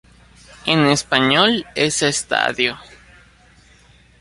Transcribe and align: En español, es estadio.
En 0.65 0.87
español, 0.87 1.63
es 1.75 2.01
estadio. 2.01 2.75